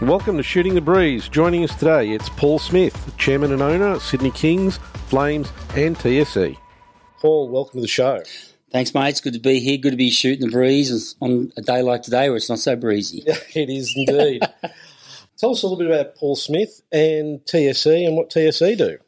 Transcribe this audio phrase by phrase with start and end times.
[0.00, 1.28] Welcome to Shooting the Breeze.
[1.28, 4.76] Joining us today, it's Paul Smith, Chairman and owner, Sydney Kings,
[5.08, 6.56] Flames, and TSE.
[7.20, 8.22] Paul, welcome to the show.
[8.70, 9.08] Thanks, mate.
[9.08, 9.76] It's good to be here.
[9.76, 12.76] Good to be shooting the breeze on a day like today where it's not so
[12.76, 13.24] breezy.
[13.56, 14.42] It is indeed.
[15.36, 18.98] Tell us a little bit about Paul Smith and TSE and what TSE do.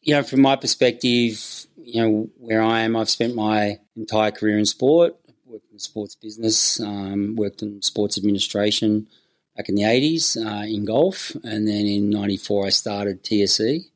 [0.00, 1.38] You know, from my perspective,
[1.76, 5.16] you know, where I am, I've spent my entire career in sport.
[5.28, 9.06] I've worked in the sports business, um, worked in sports administration
[9.60, 11.34] back in the 80s uh, in golf.
[11.44, 13.90] And then in 94, I started TSE.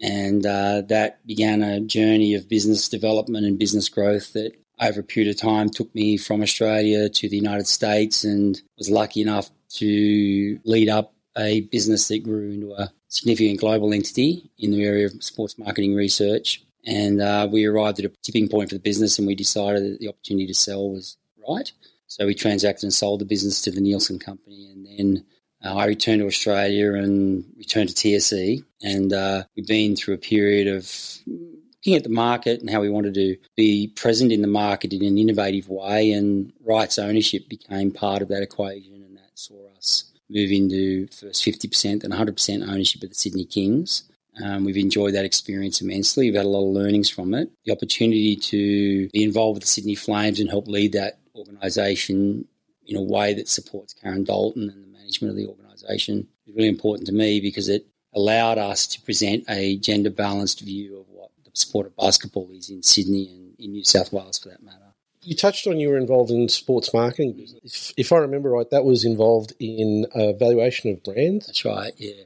[0.00, 5.02] and uh, that began a journey of business development and business growth that over a
[5.02, 9.50] period of time took me from Australia to the United States and was lucky enough
[9.68, 15.06] to lead up a business that grew into a significant global entity in the area
[15.06, 16.62] of sports marketing research.
[16.86, 20.00] And uh, we arrived at a tipping point for the business and we decided that
[20.00, 21.70] the opportunity to sell was right.
[22.06, 24.70] So we transacted and sold the business to the Nielsen company.
[24.70, 25.24] And then
[25.64, 30.18] uh, I returned to Australia and returned to TSE, and uh, we've been through a
[30.18, 30.90] period of
[31.26, 35.04] looking at the market and how we wanted to be present in the market in
[35.04, 40.12] an innovative way, and rights ownership became part of that equation, and that saw us
[40.28, 44.04] move into first 50% and 100% ownership of the Sydney Kings.
[44.42, 46.26] Um, we've enjoyed that experience immensely.
[46.26, 47.50] We've had a lot of learnings from it.
[47.64, 52.46] The opportunity to be involved with the Sydney Flames and help lead that organisation
[52.86, 56.68] in a way that supports Karen Dalton and the management of the organisation is really
[56.68, 61.30] important to me because it allowed us to present a gender balanced view of what
[61.44, 64.78] the sport of basketball is in Sydney and in New South Wales for that matter.
[65.22, 67.90] You touched on you were involved in sports marketing business.
[67.96, 71.46] If, if I remember right, that was involved in a valuation of brands.
[71.46, 71.92] That's right.
[71.98, 72.24] Yeah.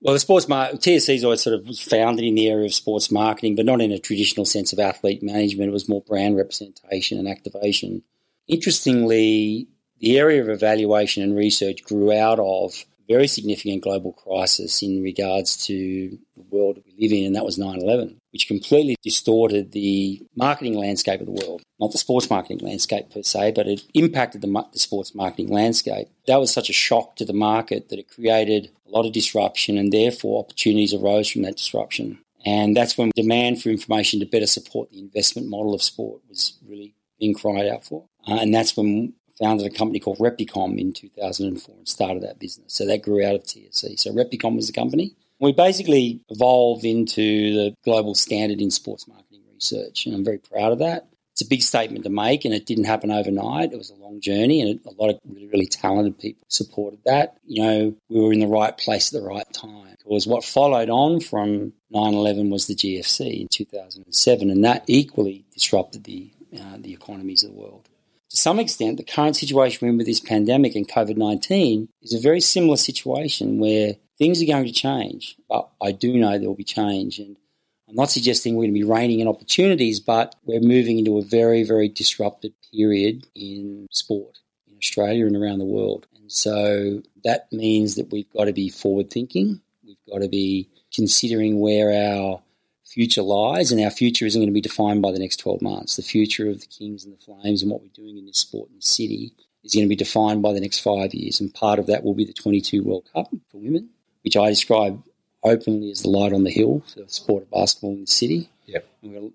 [0.00, 3.10] Well, the sports mar- TSE's always sort of was founded in the area of sports
[3.10, 5.68] marketing, but not in a traditional sense of athlete management.
[5.68, 8.02] It was more brand representation and activation.
[8.48, 14.82] Interestingly, the area of evaluation and research grew out of a very significant global crisis
[14.82, 18.96] in regards to the world we live in, and that was 9 11, which completely
[19.02, 21.62] distorted the marketing landscape of the world.
[21.80, 26.08] Not the sports marketing landscape per se, but it impacted the, the sports marketing landscape.
[26.26, 29.76] That was such a shock to the market that it created a lot of disruption,
[29.76, 32.18] and therefore opportunities arose from that disruption.
[32.44, 36.56] And that's when demand for information to better support the investment model of sport was
[36.64, 38.04] really being cried out for.
[38.26, 42.72] Uh, and that's when founded a company called Repucom in 2004 and started that business.
[42.72, 43.96] So that grew out of TSE.
[43.96, 45.14] So Repucom was the company.
[45.38, 50.72] We basically evolved into the global standard in sports marketing research, and I'm very proud
[50.72, 51.08] of that.
[51.32, 53.70] It's a big statement to make, and it didn't happen overnight.
[53.70, 57.36] It was a long journey, and a lot of really, really talented people supported that.
[57.44, 59.96] You know, we were in the right place at the right time.
[59.98, 65.44] Because what followed on from 9 11 was the GFC in 2007, and that equally
[65.52, 67.88] disrupted the, uh, the economies of the world
[68.30, 72.12] to some extent, the current situation we're in with this pandemic and COVID 19 is
[72.12, 75.36] a very similar situation where things are going to change.
[75.48, 77.18] But I do know there will be change.
[77.18, 77.36] And
[77.88, 81.22] I'm not suggesting we're going to be reining in opportunities, but we're moving into a
[81.22, 86.06] very, very disrupted period in sport in Australia and around the world.
[86.16, 89.60] And so that means that we've got to be forward thinking.
[89.84, 92.42] We've got to be considering where our
[92.86, 95.96] future lies, and our future isn't going to be defined by the next 12 months.
[95.96, 98.70] The future of the Kings and the Flames and what we're doing in this sport
[98.70, 99.32] in the city
[99.64, 102.14] is going to be defined by the next five years, and part of that will
[102.14, 103.90] be the 22 World Cup for women,
[104.22, 105.02] which I describe
[105.42, 108.48] openly as the light on the hill for the sport of basketball in the city.
[108.66, 108.88] Yep.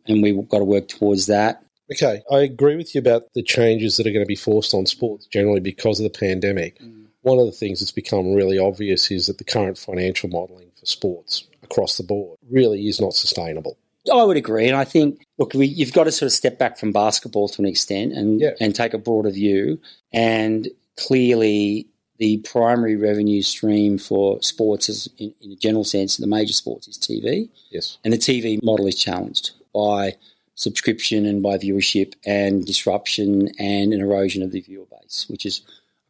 [0.08, 1.64] And we've got to work towards that.
[1.92, 4.86] Okay, I agree with you about the changes that are going to be forced on
[4.86, 6.80] sports generally because of the pandemic.
[6.80, 7.08] Mm.
[7.22, 10.86] One of the things that's become really obvious is that the current financial modelling for
[10.86, 13.78] sports across the board really is not sustainable.
[14.12, 16.80] I would agree, and I think look, we, you've got to sort of step back
[16.80, 18.52] from basketball to an extent and yeah.
[18.60, 19.80] and take a broader view.
[20.12, 20.68] And
[20.98, 21.88] clearly,
[22.18, 26.88] the primary revenue stream for sports, is, in, in a general sense, the major sports
[26.88, 27.50] is TV.
[27.70, 30.16] Yes, and the TV model is challenged by
[30.56, 35.62] subscription and by viewership and disruption and an erosion of the viewer base, which is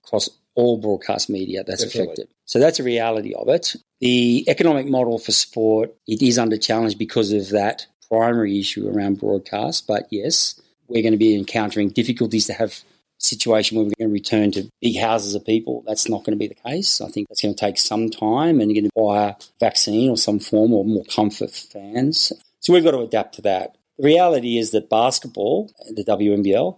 [0.06, 2.13] across all broadcast media that's Definitely.
[2.13, 2.27] affected.
[2.45, 3.75] So that's a reality of it.
[4.01, 9.19] The economic model for sport, it is under challenge because of that primary issue around
[9.19, 9.88] broadcast.
[9.88, 14.09] But yes, we're going to be encountering difficulties to have a situation where we're going
[14.09, 15.83] to return to big houses of people.
[15.88, 17.00] That's not going to be the case.
[17.00, 20.18] I think that's going to take some time and you're going to require vaccine or
[20.18, 22.33] some form or more comfort for fans.
[22.59, 23.77] So we've got to adapt to that.
[23.97, 26.77] The reality is that basketball, the WNBL,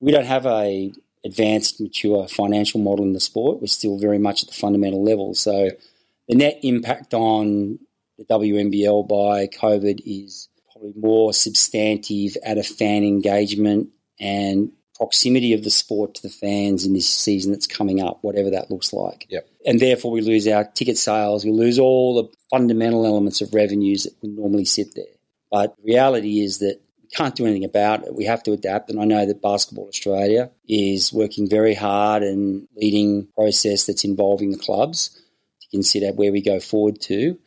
[0.00, 0.92] we don't have a
[1.24, 3.60] advanced, mature financial model in the sport.
[3.60, 5.34] We're still very much at the fundamental level.
[5.34, 5.70] So
[6.28, 7.78] the net impact on
[8.18, 13.88] the WNBL by COVID is probably more substantive at a fan engagement
[14.18, 18.50] and proximity of the sport to the fans in this season that's coming up, whatever
[18.50, 19.26] that looks like.
[19.30, 19.48] Yep.
[19.64, 21.44] And therefore, we lose our ticket sales.
[21.44, 25.04] We lose all the fundamental elements of revenues that would normally sit there.
[25.50, 26.80] But the reality is that
[27.12, 28.14] can't do anything about it.
[28.14, 28.90] We have to adapt.
[28.90, 34.50] And I know that Basketball Australia is working very hard and leading process that's involving
[34.52, 35.10] the clubs
[35.60, 37.38] to consider where we go forward to.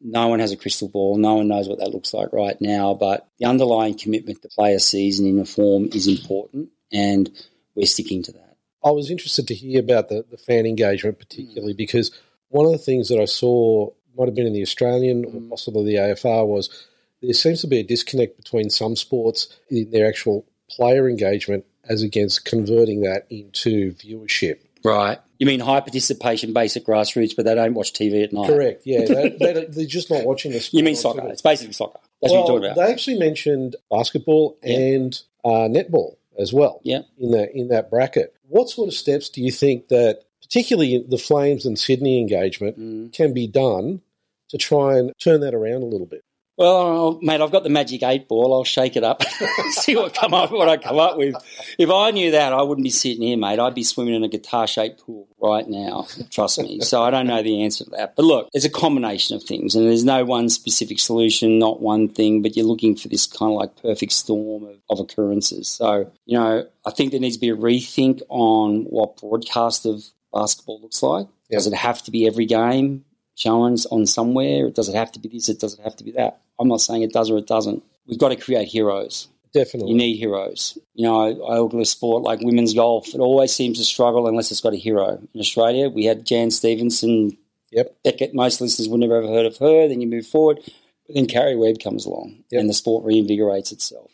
[0.00, 1.16] No one has a crystal ball.
[1.16, 2.94] No one knows what that looks like right now.
[2.94, 7.30] But the underlying commitment to play a season in a form is important, and
[7.74, 8.56] we're sticking to that.
[8.84, 11.78] I was interested to hear about the, the fan engagement, particularly mm.
[11.78, 12.10] because
[12.48, 15.34] one of the things that I saw might have been in the Australian mm.
[15.34, 16.86] or possibly the AFR was
[17.26, 22.02] there seems to be a disconnect between some sports in their actual player engagement as
[22.02, 24.58] against converting that into viewership.
[24.84, 25.18] Right.
[25.38, 28.48] You mean high participation, basic grassroots, but they don't watch TV at night.
[28.48, 28.82] Correct.
[28.84, 30.68] Yeah, they, are just not watching the.
[30.72, 31.26] you mean soccer?
[31.28, 32.00] It's basically soccer.
[32.22, 32.86] That's well, what you're talking about.
[32.86, 34.78] They actually mentioned basketball yeah.
[34.78, 36.80] and uh, netball as well.
[36.82, 37.00] Yeah.
[37.18, 41.18] In that in that bracket, what sort of steps do you think that, particularly the
[41.18, 43.12] Flames and Sydney engagement, mm.
[43.12, 44.00] can be done
[44.48, 46.24] to try and turn that around a little bit?
[46.56, 48.54] Well, mate, I've got the magic eight ball.
[48.54, 49.22] I'll shake it up,
[49.70, 51.34] see what come up, what I come up with.
[51.78, 53.58] If I knew that, I wouldn't be sitting here, mate.
[53.58, 56.06] I'd be swimming in a guitar-shaped pool right now.
[56.30, 56.80] Trust me.
[56.80, 58.16] So I don't know the answer to that.
[58.16, 62.08] But look, it's a combination of things, and there's no one specific solution, not one
[62.08, 62.40] thing.
[62.40, 65.68] But you're looking for this kind of like perfect storm of, of occurrences.
[65.68, 70.04] So you know, I think there needs to be a rethink on what broadcast of
[70.32, 71.26] basketball looks like.
[71.50, 71.58] Yep.
[71.58, 73.04] Does it have to be every game?
[73.36, 74.70] Shown on somewhere?
[74.70, 75.48] Does it have to be this?
[75.50, 76.40] It does it have to be that?
[76.58, 77.84] I'm not saying it does or it doesn't.
[78.06, 79.28] We've got to create heroes.
[79.52, 79.92] Definitely.
[79.92, 80.78] You need heroes.
[80.94, 83.08] You know, I, look at a sport like women's golf.
[83.14, 85.20] It always seems to struggle unless it's got a hero.
[85.34, 87.36] In Australia, we had Jan Stephenson.
[87.72, 87.96] Yep.
[88.04, 89.86] Beckett, most listeners would never ever heard of her.
[89.86, 90.60] Then you move forward.
[91.06, 92.60] But then Karrie Webb comes along yep.
[92.60, 94.10] and the sport reinvigorates itself.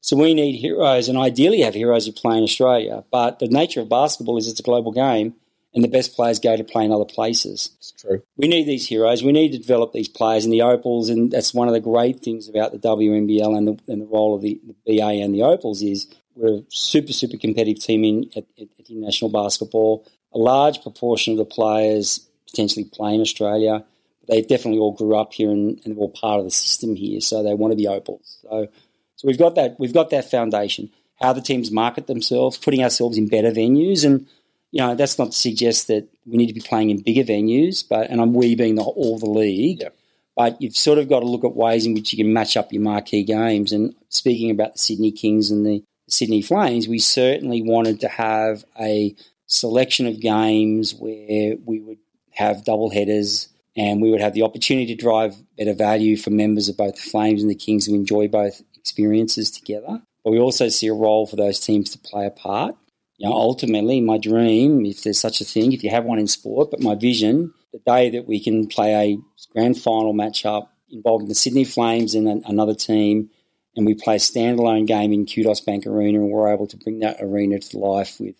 [0.00, 3.04] So we need heroes and ideally have heroes who play in Australia.
[3.10, 5.34] But the nature of basketball is it's a global game
[5.74, 7.70] and the best players go to play in other places.
[7.78, 8.22] It's true.
[8.36, 9.22] We need these heroes.
[9.22, 12.20] We need to develop these players in the Opals, and that's one of the great
[12.20, 15.42] things about the WNBL and the, and the role of the, the BA and the
[15.42, 20.06] Opals is we're a super, super competitive team in at, at, at international basketball.
[20.32, 23.84] A large proportion of the players potentially play in Australia.
[24.28, 27.20] They definitely all grew up here and, and they're all part of the system here,
[27.20, 28.38] so they want to be Opals.
[28.42, 28.68] So,
[29.16, 29.78] so we've got that.
[29.78, 30.90] We've got that foundation.
[31.16, 34.28] How the teams market themselves, putting ourselves in better venues, and
[34.70, 37.84] you know, that's not to suggest that we need to be playing in bigger venues,
[37.88, 39.80] but and I'm we being the, all the league.
[39.80, 39.94] Yep.
[40.36, 42.72] But you've sort of got to look at ways in which you can match up
[42.72, 43.72] your marquee games.
[43.72, 48.64] And speaking about the Sydney Kings and the Sydney Flames, we certainly wanted to have
[48.78, 49.16] a
[49.46, 51.98] selection of games where we would
[52.30, 56.68] have double headers and we would have the opportunity to drive better value for members
[56.68, 60.02] of both the Flames and the Kings who enjoy both experiences together.
[60.22, 62.76] But we also see a role for those teams to play a part
[63.18, 66.28] you know, ultimately, my dream, if there's such a thing, if you have one in
[66.28, 69.18] sport, but my vision, the day that we can play a
[69.52, 73.30] grand final matchup involving the Sydney Flames and another team,
[73.74, 77.00] and we play a standalone game in Kudos Bank Arena, and we're able to bring
[77.00, 78.36] that arena to life with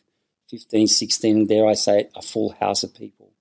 [0.50, 3.32] 15, 16, and dare I say it, a full house of people.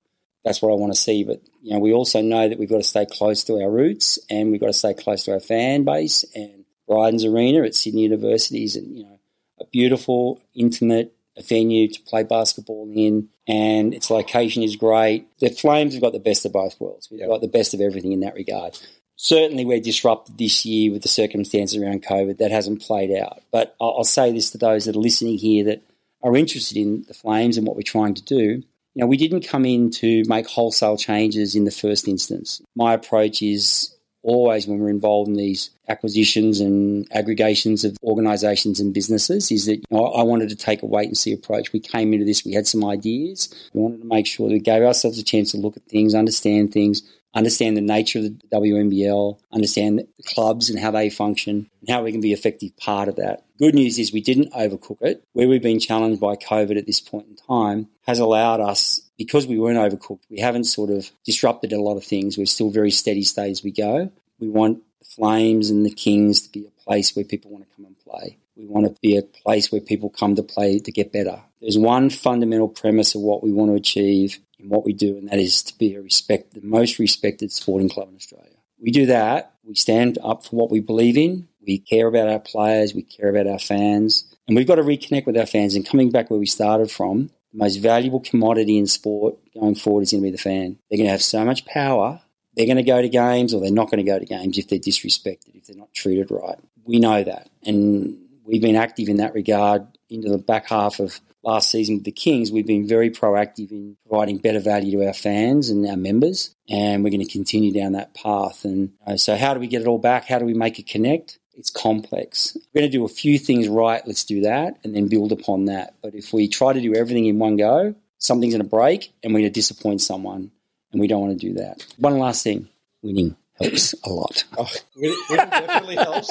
[0.44, 1.22] That's what I want to see.
[1.22, 4.18] But you know, we also know that we've got to stay close to our roots,
[4.28, 6.24] and we've got to stay close to our fan base.
[6.34, 9.20] And Bryden's Arena at Sydney University is, you know,
[9.60, 15.26] a beautiful, intimate a venue to play basketball in, and its location is great.
[15.38, 17.08] The Flames have got the best of both worlds.
[17.10, 17.28] We've yep.
[17.28, 18.78] got the best of everything in that regard.
[19.16, 22.38] Certainly, we're disrupted this year with the circumstances around COVID.
[22.38, 23.42] That hasn't played out.
[23.50, 25.82] But I'll say this to those that are listening here that
[26.22, 28.62] are interested in the Flames and what we're trying to do.
[28.94, 32.60] You know, we didn't come in to make wholesale changes in the first instance.
[32.74, 38.92] My approach is always when we're involved in these acquisitions and aggregations of organisations and
[38.92, 41.72] businesses is that you know, I wanted to take a wait and see approach.
[41.72, 43.48] We came into this, we had some ideas.
[43.72, 46.14] We wanted to make sure that we gave ourselves a chance to look at things,
[46.14, 47.02] understand things,
[47.34, 52.02] understand the nature of the WNBL, understand the clubs and how they function, and how
[52.02, 53.44] we can be effective part of that.
[53.58, 55.22] Good news is we didn't overcook it.
[55.32, 59.46] Where we've been challenged by COVID at this point in time has allowed us, because
[59.46, 62.38] we weren't overcooked, we haven't sort of disrupted a lot of things.
[62.38, 64.10] We're still very steady state as we go.
[64.38, 67.76] We want the Flames and the Kings to be a place where people want to
[67.76, 68.38] come and play.
[68.56, 71.42] We want to be a place where people come to play to get better.
[71.60, 75.28] There's one fundamental premise of what we want to achieve in what we do, and
[75.28, 78.56] that is to be a respect, the most respected sporting club in Australia.
[78.80, 79.54] We do that.
[79.64, 81.48] We stand up for what we believe in.
[81.66, 82.94] We care about our players.
[82.94, 84.24] We care about our fans.
[84.46, 85.74] And we've got to reconnect with our fans.
[85.74, 90.02] And coming back where we started from, the most valuable commodity in sport going forward
[90.02, 90.78] is going to be the fan.
[90.90, 92.20] They're going to have so much power.
[92.54, 94.68] They're going to go to games or they're not going to go to games if
[94.68, 96.58] they're disrespected, if they're not treated right.
[96.84, 97.48] We know that.
[97.62, 102.04] And we've been active in that regard into the back half of last season with
[102.04, 105.96] the Kings, we've been very proactive in providing better value to our fans and our
[105.96, 108.64] members, and we're going to continue down that path.
[108.64, 110.26] And so, how do we get it all back?
[110.26, 111.38] How do we make it connect?
[111.58, 112.56] It's complex.
[112.72, 114.00] We're going to do a few things right.
[114.06, 115.94] Let's do that, and then build upon that.
[116.00, 119.34] But if we try to do everything in one go, something's going to break, and
[119.34, 120.52] we're going to disappoint someone,
[120.92, 121.84] and we don't want to do that.
[121.96, 122.68] One last thing:
[123.02, 124.44] winning helps a lot.
[124.56, 126.30] Oh, it, it definitely helps.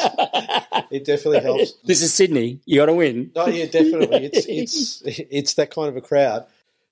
[0.90, 1.74] It definitely helps.
[1.84, 2.62] This is Sydney.
[2.66, 3.32] You got to win.
[3.36, 4.30] Oh yeah, definitely.
[4.32, 6.46] It's it's it's that kind of a crowd.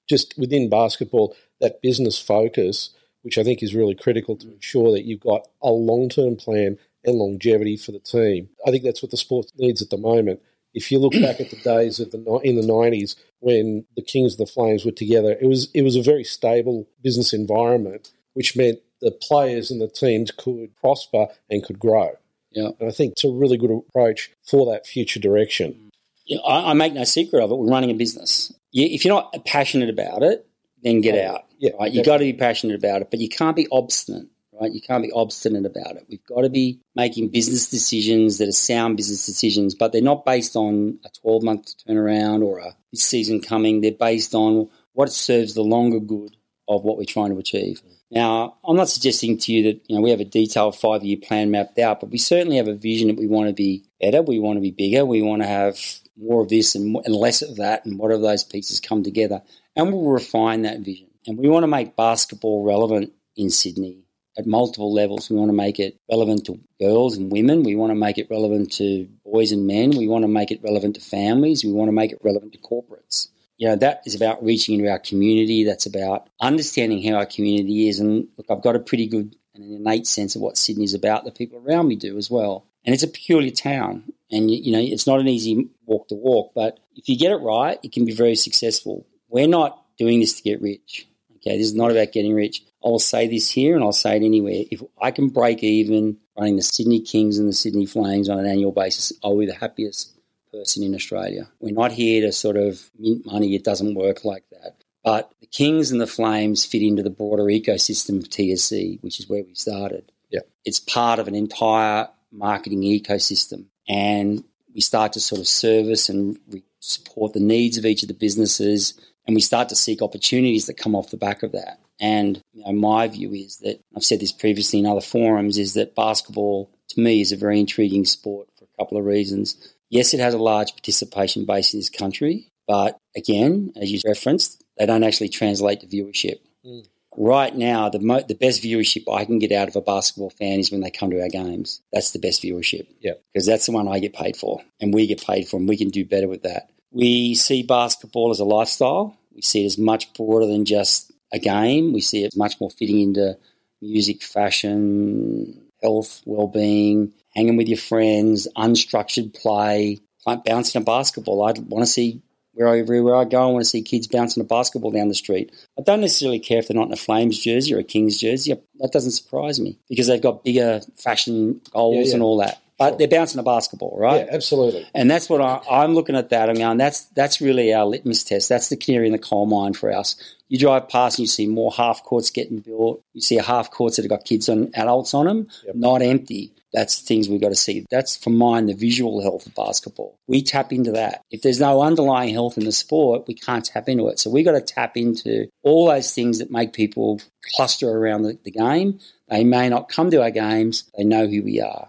[0.07, 2.89] Just within basketball, that business focus,
[3.21, 6.77] which I think is really critical to ensure that you've got a long term plan
[7.05, 8.49] and longevity for the team.
[8.65, 10.41] I think that's what the sport needs at the moment.
[10.73, 14.37] If you look back at the days of the in the nineties when the Kings
[14.37, 18.57] and the Flames were together, it was it was a very stable business environment, which
[18.57, 22.11] meant the players and the teams could prosper and could grow.
[22.51, 22.69] Yeah.
[22.79, 25.91] And I think it's a really good approach for that future direction.
[26.29, 27.55] Know, I, I, make no secret of it.
[27.55, 28.51] We're running a business.
[28.71, 30.47] You, if you're not passionate about it,
[30.81, 31.45] then get oh, out.
[31.59, 31.91] Yeah, right?
[31.91, 34.27] You got to be passionate about it, but you can't be obstinate.
[34.59, 34.71] Right?
[34.71, 36.05] You can't be obstinate about it.
[36.09, 40.25] We've got to be making business decisions that are sound business decisions, but they're not
[40.25, 43.81] based on a 12 month turnaround or a this season coming.
[43.81, 47.81] They're based on what serves the longer good of what we're trying to achieve.
[48.11, 51.17] Now, I'm not suggesting to you that you know we have a detailed five year
[51.17, 54.21] plan mapped out, but we certainly have a vision that we want to be better,
[54.21, 55.77] we want to be bigger, we want to have
[56.17, 59.41] more of this and, and less of that, and whatever those pieces come together,
[59.75, 61.07] and we'll refine that vision.
[61.27, 64.04] And we want to make basketball relevant in Sydney
[64.37, 65.29] at multiple levels.
[65.29, 67.63] We want to make it relevant to girls and women.
[67.63, 69.91] We want to make it relevant to boys and men.
[69.91, 71.63] We want to make it relevant to families.
[71.63, 74.89] We want to make it relevant to corporates you know, that is about reaching into
[74.89, 75.63] our community.
[75.63, 77.99] That's about understanding how our community is.
[77.99, 81.23] And look, I've got a pretty good and an innate sense of what Sydney's about.
[81.23, 82.65] The people around me do as well.
[82.83, 84.11] And it's a peculiar town.
[84.29, 87.37] And, you know, it's not an easy walk to walk, but if you get it
[87.37, 89.05] right, it can be very successful.
[89.29, 91.07] We're not doing this to get rich.
[91.37, 91.57] Okay.
[91.57, 92.63] This is not about getting rich.
[92.85, 94.63] I'll say this here and I'll say it anywhere.
[94.69, 98.45] If I can break even running the Sydney Kings and the Sydney Flames on an
[98.45, 100.15] annual basis, I'll be the happiest
[100.51, 101.49] person in Australia.
[101.59, 103.55] We're not here to sort of mint money.
[103.55, 104.75] It doesn't work like that.
[105.03, 109.27] But the Kings and the Flames fit into the broader ecosystem of TSE, which is
[109.27, 110.11] where we started.
[110.29, 110.41] Yeah.
[110.63, 113.65] It's part of an entire marketing ecosystem.
[113.87, 116.37] And we start to sort of service and
[116.79, 118.93] support the needs of each of the businesses.
[119.25, 121.79] And we start to seek opportunities that come off the back of that.
[121.99, 125.73] And you know, my view is that I've said this previously in other forums is
[125.75, 129.73] that basketball to me is a very intriguing sport for a couple of reasons.
[129.89, 134.63] Yes, it has a large participation base in this country, but again, as you referenced,
[134.77, 136.39] they don't actually translate to viewership.
[136.65, 136.85] Mm.
[137.17, 140.59] Right now, the mo- the best viewership I can get out of a basketball fan
[140.59, 141.81] is when they come to our games.
[141.93, 142.87] That's the best viewership.
[142.99, 145.69] Yeah, because that's the one I get paid for, and we get paid for, and
[145.69, 146.69] we can do better with that.
[146.91, 149.17] We see basketball as a lifestyle.
[149.33, 151.93] We see it as much broader than just a game.
[151.93, 153.37] We see it much more fitting into
[153.81, 161.43] music, fashion, health, well-being, hanging with your friends, unstructured play, like bouncing a basketball.
[161.43, 162.21] I want to see
[162.53, 165.53] where I, I go, I want to see kids bouncing a basketball down the street.
[165.77, 168.55] I don't necessarily care if they're not in a Flames jersey or a Kings jersey.
[168.79, 172.13] That doesn't surprise me because they've got bigger fashion goals yeah, yeah.
[172.13, 172.61] and all that.
[172.77, 172.97] But sure.
[172.97, 174.25] they're bouncing a basketball, right?
[174.25, 174.85] Yeah, absolutely.
[174.93, 176.29] And that's what I, am looking at.
[176.29, 176.77] That I'm going.
[176.77, 178.49] That's that's really our litmus test.
[178.49, 180.15] That's the canary in the coal mine for us.
[180.49, 183.01] You drive past and you see more half courts getting built.
[183.13, 185.75] You see a half courts that have got kids and adults on them, yep.
[185.75, 186.51] not empty.
[186.75, 187.85] That's the things we've got to see.
[187.89, 190.19] That's for mine the visual health of basketball.
[190.27, 191.21] We tap into that.
[191.31, 194.19] If there's no underlying health in the sport, we can't tap into it.
[194.19, 197.21] So we've got to tap into all those things that make people
[197.55, 198.99] cluster around the, the game.
[199.29, 200.83] They may not come to our games.
[200.97, 201.87] They know who we are.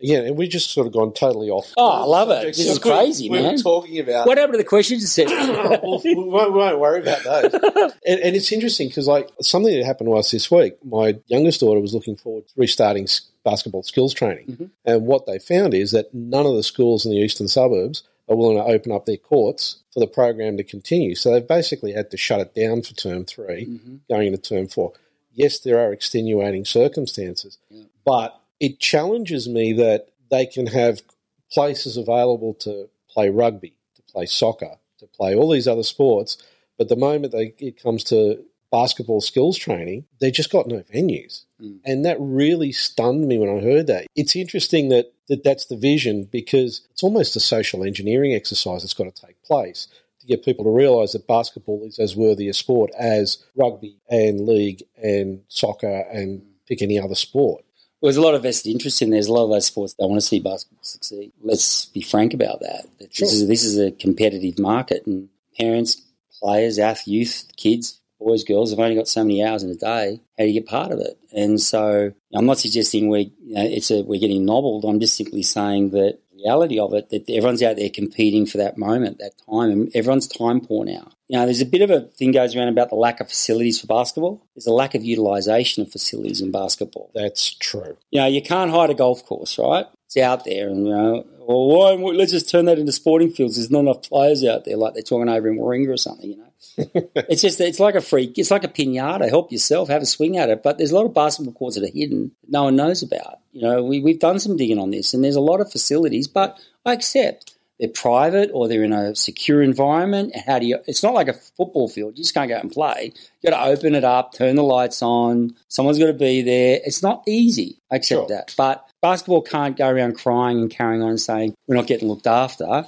[0.00, 1.72] Yeah, and we just sort of gone totally off.
[1.76, 2.44] Oh, I love it.
[2.56, 3.52] This is crazy, we man.
[3.52, 5.28] We're talking about what happened to the questions you said.
[5.82, 7.54] well, we, won't, we won't worry about those.
[8.06, 10.76] and, and it's interesting because, like, something that happened to us this week.
[10.84, 13.06] My youngest daughter was looking forward to restarting
[13.44, 14.64] basketball skills training, mm-hmm.
[14.84, 18.36] and what they found is that none of the schools in the eastern suburbs are
[18.36, 21.14] willing to open up their courts for the program to continue.
[21.14, 23.96] So they've basically had to shut it down for term 3 mm-hmm.
[24.08, 24.92] going into term four.
[25.32, 27.84] Yes, there are extenuating circumstances, yeah.
[28.04, 31.02] but it challenges me that they can have
[31.50, 36.38] places available to play rugby, to play soccer, to play all these other sports.
[36.78, 41.44] But the moment they, it comes to basketball skills training, they just got no venues.
[41.62, 41.78] Mm.
[41.84, 44.06] And that really stunned me when I heard that.
[44.16, 48.94] It's interesting that, that that's the vision because it's almost a social engineering exercise that's
[48.94, 49.86] got to take place
[50.20, 54.40] to get people to realise that basketball is as worthy a sport as rugby and
[54.40, 57.64] league and soccer and pick any other sport.
[58.04, 59.10] There's a lot of vested interest in.
[59.10, 61.32] There's a lot of those sports that want to see basketball succeed.
[61.42, 62.86] Let's be frank about that.
[62.98, 63.28] This, Sure.
[63.28, 66.02] is, this is a competitive market, and parents,
[66.40, 70.20] players, athletes, youth, kids, boys, girls have only got so many hours in a day.
[70.38, 71.18] How do you get part of it?
[71.32, 74.84] And so I'm not suggesting we you know, it's a, we're getting nobbled.
[74.84, 78.76] I'm just simply saying that reality of it that everyone's out there competing for that
[78.76, 81.10] moment, that time, and everyone's time poor now.
[81.28, 83.80] You know, there's a bit of a thing goes around about the lack of facilities
[83.80, 84.46] for basketball.
[84.54, 87.10] There's a lack of utilisation of facilities in basketball.
[87.14, 87.96] That's true.
[88.10, 89.86] You know, you can't hide a golf course, right?
[90.06, 91.92] It's out there, and you know, well, why?
[92.12, 93.56] Let's just turn that into sporting fields.
[93.56, 96.30] There's not enough players out there, like they're talking over in Warringah or something.
[96.30, 96.50] You know,
[97.14, 98.38] it's just it's like a freak.
[98.38, 99.28] It's like a pinata.
[99.28, 100.62] Help yourself, have a swing at it.
[100.62, 103.38] But there's a lot of basketball courts that are hidden, that no one knows about.
[103.52, 106.28] You know, we we've done some digging on this, and there's a lot of facilities,
[106.28, 110.34] but I accept they're private or they're in a secure environment.
[110.46, 110.78] How do you?
[110.86, 112.16] It's not like a football field.
[112.16, 113.12] You just can't go out and play.
[113.42, 115.56] You got to open it up, turn the lights on.
[115.68, 116.80] Someone's got to be there.
[116.84, 117.78] It's not easy.
[117.90, 118.28] I accept Sure.
[118.28, 122.08] that, but basketball can't go around crying and carrying on and saying we're not getting
[122.08, 122.84] looked after.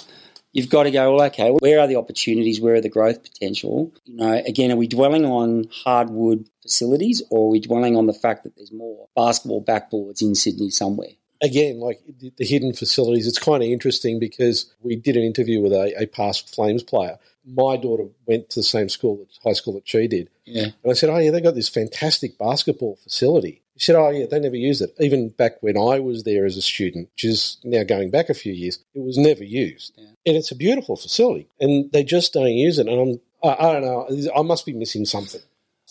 [0.53, 2.63] You've got to go, well, okay, where are the opportunities?
[2.63, 3.93] Where are the growth potential?
[4.07, 8.15] You know, again, are we dwelling on hardwood facilities or are we dwelling on the
[8.15, 11.11] fact that there's more basketball backboards in Sydney somewhere?
[11.43, 15.61] Again, like the, the hidden facilities, it's kind of interesting because we did an interview
[15.61, 17.19] with a, a past Flames player.
[17.45, 20.31] My daughter went to the same school, high school that she did.
[20.45, 20.69] Yeah.
[20.83, 23.63] And I said, Oh, yeah, they got this fantastic basketball facility.
[23.75, 24.95] He said, Oh, yeah, they never used it.
[24.99, 28.35] Even back when I was there as a student, which is now going back a
[28.35, 29.93] few years, it was never used.
[29.97, 30.09] Yeah.
[30.27, 31.49] And it's a beautiful facility.
[31.61, 32.89] And they just don't use it.
[32.89, 35.43] And I'm, I, I don't know, I must be missing something.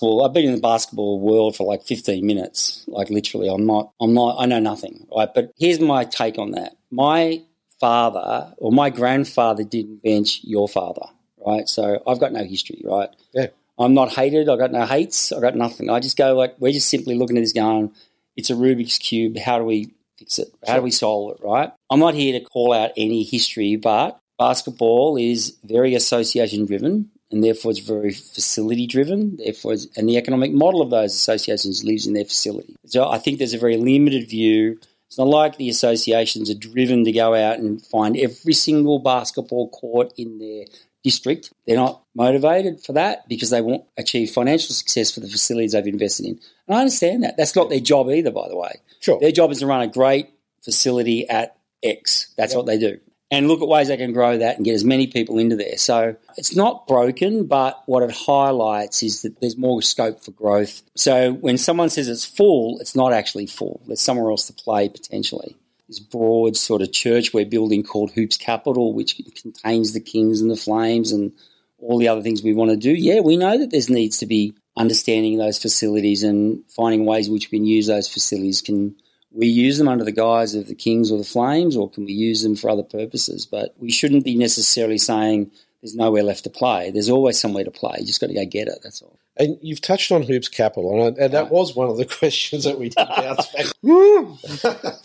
[0.02, 2.84] Well, I've been in the basketball world for like 15 minutes.
[2.88, 5.30] Like literally, I'm not, I'm not, I know nothing, right?
[5.34, 6.76] But here's my take on that.
[6.92, 7.42] My
[7.80, 11.06] father or my grandfather didn't bench your father,
[11.46, 11.70] right?
[11.70, 13.10] So I've got no history, right?
[13.34, 13.48] Yeah.
[13.78, 14.50] I'm not hated.
[14.50, 15.32] I've got no hates.
[15.32, 15.90] I've got nothing.
[15.90, 17.92] I just go like, we're just simply looking at this going,
[18.36, 19.38] it's a Rubik's Cube.
[19.38, 20.50] How do we fix it?
[20.68, 21.72] How do we solve it, right?
[21.90, 27.44] I'm not here to call out any history, but basketball is very association driven and
[27.44, 29.36] therefore it's very facility driven.
[29.36, 32.78] Therefore, and the economic model of those associations lives in their facility.
[32.86, 34.80] So I think there's a very limited view.
[35.08, 39.68] It's not like the associations are driven to go out and find every single basketball
[39.68, 40.64] court in their
[41.04, 41.52] district.
[41.68, 45.74] They're not motivated for that because they want to achieve financial success for the facilities
[45.74, 46.40] they've invested in.
[46.70, 47.36] And I understand that.
[47.36, 48.80] That's not their job either, by the way.
[49.02, 49.20] Sure.
[49.20, 50.30] Their job is to run a great
[50.64, 52.34] facility at X.
[52.38, 52.58] That's Yep.
[52.58, 52.98] what they do.
[53.32, 55.78] And look at ways they can grow that and get as many people into there.
[55.78, 60.84] So it's not broken, but what it highlights is that there's more scope for growth.
[60.96, 63.82] So when someone says it's full, it's not actually full.
[63.88, 65.58] There's somewhere else to play potentially.
[65.88, 70.50] This broad sort of church we're building called Hoops Capital, which contains the Kings and
[70.50, 71.32] the Flames and
[71.80, 72.92] all the other things we want to do.
[72.92, 77.34] Yeah, we know that there's needs to be understanding those facilities and finding ways in
[77.34, 78.62] which we can use those facilities.
[78.62, 78.96] Can
[79.36, 82.14] we use them under the guise of the Kings or the Flames, or can we
[82.14, 83.46] use them for other purposes?
[83.46, 86.90] But we shouldn't be necessarily saying there's nowhere left to play.
[86.92, 87.98] There's always somewhere to play.
[88.00, 88.80] You just got to go get it.
[88.82, 89.20] That's all.
[89.38, 92.64] And you've touched on Hoops Capital, and, I, and that was one of the questions
[92.64, 93.66] that we did bounce back.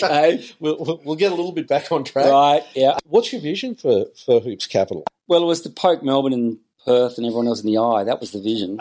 [0.03, 0.45] Okay.
[0.61, 2.27] we'll, we'll- we'll get a little bit back on track.
[2.31, 2.63] Right.
[2.75, 2.97] Yeah.
[3.07, 5.05] What's your vision for, for Hoops Capital?
[5.29, 8.05] Well, it was to poke Melbourne and Perth and everyone else in the eye.
[8.05, 8.79] That was the vision.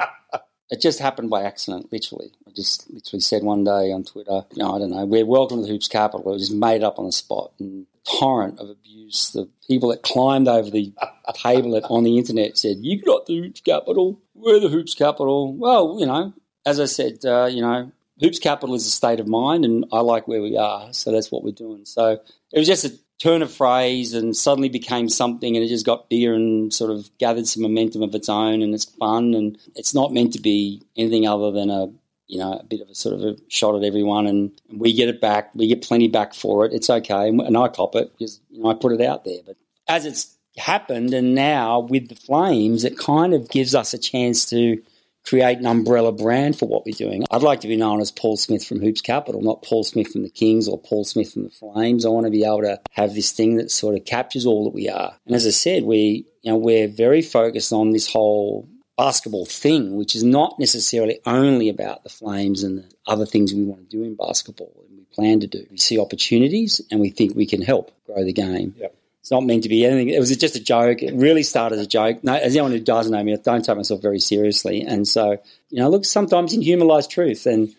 [0.69, 2.31] It just happened by accident, literally.
[2.47, 5.57] I just literally said one day on Twitter, you know, I don't know, we're welcome
[5.57, 6.29] to the Hoops Capital.
[6.31, 7.51] It was made up on the spot.
[7.59, 9.31] And torrent of abuse.
[9.31, 10.93] The people that climbed over the
[11.35, 14.19] table at, on the internet said, "You got the Hoops Capital.
[14.33, 16.33] We're the Hoops Capital." Well, you know,
[16.65, 19.99] as I said, uh, you know, Hoops Capital is a state of mind, and I
[19.99, 21.85] like where we are, so that's what we're doing.
[21.85, 22.19] So
[22.51, 26.09] it was just a turn of phrase, and suddenly became something, and it just got
[26.09, 29.93] bigger and sort of gathered some momentum of its own, and it's fun, and it's
[29.93, 31.89] not meant to be anything other than a
[32.29, 35.09] you know, a bit of a sort of a shot at everyone, and we get
[35.09, 35.49] it back.
[35.55, 36.73] We get plenty back for it.
[36.73, 39.39] It's okay, and, I cop it because you know I put it out there.
[39.45, 43.97] But as it's happened, and now with the Flames, it kind of gives us a
[43.97, 44.79] chance to
[45.25, 47.23] create an umbrella brand for what we're doing.
[47.31, 50.23] I'd like to be known as Paul Smith from Hoops Capital, not Paul Smith from
[50.23, 52.05] the Kings or Paul Smith from the Flames.
[52.05, 54.73] I want to be able to have this thing that sort of captures all that
[54.73, 55.13] we are.
[55.25, 58.67] And as I said, we you know we're very focused on this whole
[58.99, 63.63] basketball thing, which is not necessarily only about the Flames and the other things we
[63.63, 65.65] want to do in basketball and we plan to do.
[65.71, 68.75] We see opportunities and we think we can help grow the game.
[68.77, 68.95] Yep.
[69.21, 70.09] It's not meant to be anything.
[70.09, 71.03] It was just a joke.
[71.03, 72.23] It really started as a joke.
[72.23, 74.81] No, as anyone who doesn't know me, I don't take myself very seriously.
[74.81, 77.45] And so, you know, look, sometimes in humour lies truth.
[77.45, 77.75] And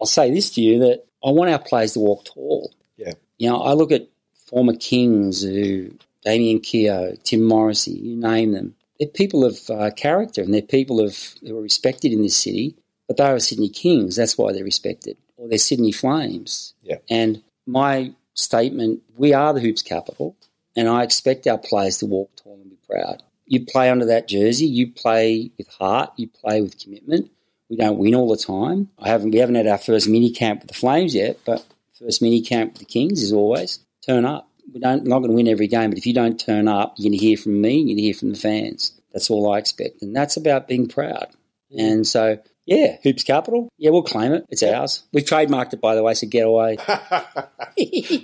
[0.00, 2.72] I'll say this to you that I want our players to walk tall.
[2.96, 3.12] Yeah.
[3.38, 4.08] You know, I look at
[4.48, 5.90] former Kings who,
[6.24, 8.74] Damien Keogh, Tim Morrissey, you name them.
[8.98, 12.76] They're people of uh, character and they're people of, who are respected in this city,
[13.08, 14.16] but they are Sydney Kings.
[14.16, 15.16] That's why they're respected.
[15.36, 16.74] or they're Sydney Flames.
[16.82, 16.98] Yeah.
[17.10, 20.36] And my statement, we are the hoops capital,
[20.76, 23.22] and I expect our players to walk tall and be proud.
[23.46, 27.30] You play under that jersey, you play with heart, you play with commitment.
[27.68, 28.90] We don't win all the time.
[28.98, 31.64] I haven't we haven't had our first mini camp with the Flames yet, but
[31.98, 34.48] first mini camp with the Kings is always turn up.
[34.72, 37.10] We don't not going to win every game, but if you don't turn up, you're
[37.10, 38.92] going to hear from me, you're going to hear from the fans.
[39.12, 41.28] That's all I expect, and that's about being proud.
[41.76, 43.68] And so, yeah, Hoops Capital.
[43.78, 44.44] Yeah, we'll claim it.
[44.48, 45.04] It's ours.
[45.12, 46.76] We've trademarked it, by the way, so get away.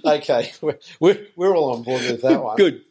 [0.05, 2.57] okay, we're, we're, we're all on board with that one.
[2.57, 2.83] Good.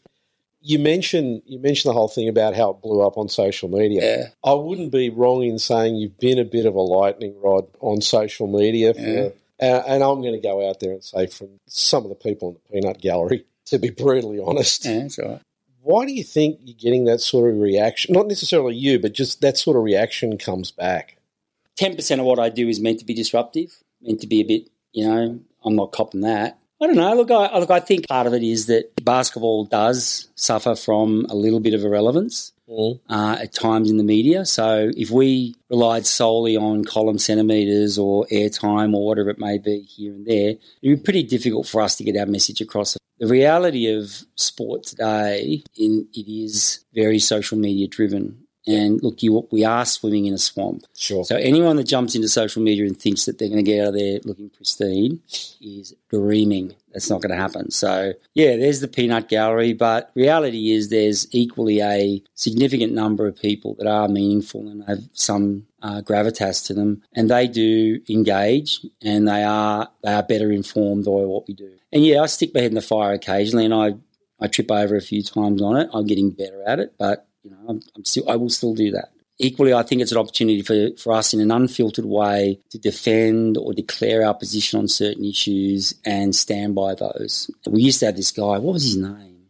[0.62, 4.02] You mentioned you mentioned the whole thing about how it blew up on social media.
[4.04, 4.24] Yeah.
[4.44, 8.02] I wouldn't be wrong in saying you've been a bit of a lightning rod on
[8.02, 8.94] social media.
[8.94, 9.30] For, Yeah.
[9.62, 12.50] uh, and I'm going to go out there and say from some of the people
[12.50, 15.40] in the peanut gallery, to be brutally honest, Yeah, that's right.
[15.82, 18.14] why do you think you're getting that sort of reaction?
[18.14, 21.16] Not necessarily you, but just that sort of reaction comes back.
[21.80, 24.44] Ten percent of what I do is meant to be disruptive, meant to be a
[24.44, 26.58] bit, you know, I'm not copping that.
[26.82, 27.16] I don't know.
[27.16, 27.72] Look, I look.
[27.72, 31.86] I think part of it is that basketball does suffer from a little bit of
[31.86, 33.00] irrelevance Mm.
[33.10, 34.46] uh, at times in the media.
[34.46, 39.80] So if we relied solely on column centimetres or airtime or whatever it may be
[39.82, 42.96] here and there, it would be pretty difficult for us to get our message across.
[43.18, 48.39] The reality of sport today, in it is very social media driven.
[48.68, 50.84] And look, you, we are swimming in a swamp.
[50.96, 51.24] Sure.
[51.24, 53.88] So anyone that jumps into social media and thinks that they're going to get out
[53.90, 55.22] of there looking pristine
[55.62, 56.76] is dreaming.
[56.92, 57.72] That's not going to happen.
[57.72, 63.36] So yeah, there's the peanut gallery, but reality is there's equally a significant number of
[63.36, 68.86] people that are meaningful and have some uh, gravitas to them, and they do engage
[69.02, 71.72] and they are they are better informed by what we do.
[71.92, 73.94] And yeah, I stick my head in the fire occasionally, and I
[74.42, 75.90] I trip over a few times on it.
[75.94, 78.92] I'm getting better at it, but you know, I'm, I'm still I will still do
[78.92, 79.10] that.
[79.38, 83.58] Equally, I think it's an opportunity for, for us in an unfiltered way to defend
[83.58, 87.50] or declare our position on certain issues and stand by those.
[87.66, 89.46] We used to have this guy, what was his name?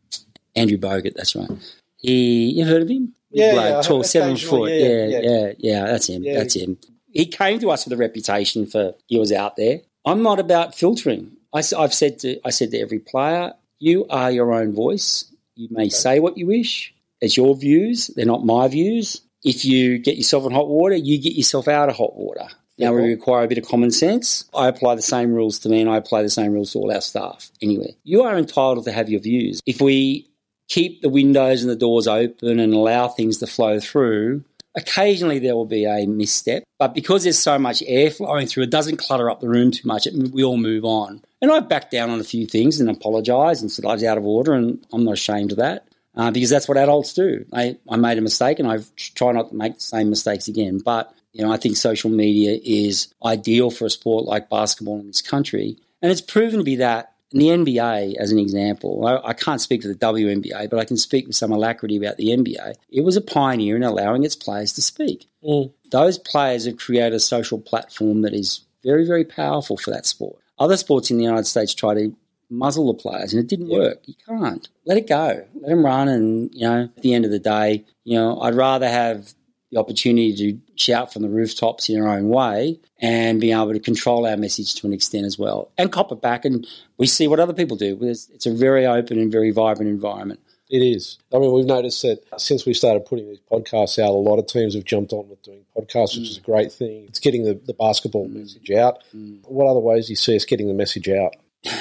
[0.56, 1.50] Andrew Bogut, that's right.
[1.98, 3.14] He, you heard of him?
[3.32, 4.72] Yeah, yeah, tall, seven foot.
[4.72, 5.20] yeah, Yeah, yeah.
[5.22, 6.24] yeah, yeah, that's him.
[6.24, 6.78] That's him.
[7.12, 9.82] He came to us with a reputation for he was out there.
[10.06, 11.38] I'm not about filtering.
[11.54, 15.26] I, have said to I said to every player, you are your own voice.
[15.56, 16.94] You may say what you wish.
[17.22, 18.08] It's your views.
[18.16, 19.22] They're not my views.
[19.44, 22.48] If you get yourself in hot water, you get yourself out of hot water.
[22.78, 24.46] Now we require a bit of common sense.
[24.56, 26.92] I apply the same rules to me, and I apply the same rules to all
[26.92, 27.52] our staff.
[27.62, 29.60] Anyway, you are entitled to have your views.
[29.66, 30.30] If we
[30.70, 35.56] keep the windows and the doors open and allow things to flow through, occasionally there
[35.56, 36.64] will be a misstep.
[36.78, 39.86] But because there's so much air flowing through, it doesn't clutter up the room too
[39.86, 40.08] much.
[40.08, 41.22] It, we all move on.
[41.42, 44.18] And I've backed down on a few things and apologised and said I was out
[44.18, 45.86] of order, and I'm not ashamed of that.
[46.20, 47.46] Uh, because that's what adults do.
[47.54, 50.80] I, I made a mistake and I try not to make the same mistakes again.
[50.84, 55.08] But, you know, I think social media is ideal for a sport like basketball in
[55.08, 55.78] this country.
[56.02, 59.62] And it's proven to be that in the NBA, as an example, I, I can't
[59.62, 62.74] speak for the WNBA, but I can speak with some alacrity about the NBA.
[62.90, 65.30] It was a pioneer in allowing its players to speak.
[65.42, 65.72] Mm.
[65.90, 70.38] Those players have created a social platform that is very, very powerful for that sport.
[70.58, 72.14] Other sports in the United States try to
[72.50, 74.02] muzzle the players, and it didn't work.
[74.06, 75.46] You can't let it go.
[75.56, 78.56] Let them run, and you know, at the end of the day, you know, I'd
[78.56, 79.34] rather have
[79.72, 83.80] the opportunity to shout from the rooftops in our own way and being able to
[83.80, 87.28] control our message to an extent as well, and cop it back, and we see
[87.28, 87.98] what other people do.
[88.02, 90.40] It's, a very open and very vibrant environment.
[90.70, 91.18] It is.
[91.34, 94.46] I mean, we've noticed that since we started putting these podcasts out, a lot of
[94.46, 96.46] teams have jumped on with doing podcasts, which is a mm.
[96.46, 97.06] great thing.
[97.08, 98.36] It's getting the, the basketball mm.
[98.36, 99.04] message out.
[99.16, 99.40] Mm.
[99.46, 101.36] What other ways do you see us getting the message out?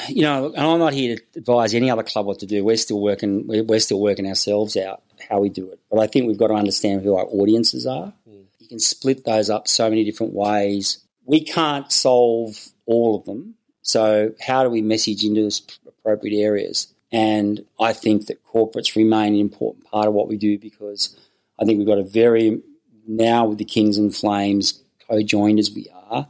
[0.09, 2.65] You know, and I'm not here to advise any other club what to do.
[2.65, 3.47] We're still working.
[3.47, 5.79] We're, still working ourselves out how we do it.
[5.91, 8.13] But I think we've got to understand who our audiences are.
[8.29, 8.43] Hmm.
[8.59, 11.05] You can split those up so many different ways.
[11.25, 13.55] We can't solve all of them.
[13.83, 16.93] So how do we message into those appropriate areas?
[17.13, 21.17] And I think that corporates remain an important part of what we do because
[21.59, 22.61] I think we've got a very
[23.07, 26.29] now with the Kings and Flames co-joined as we are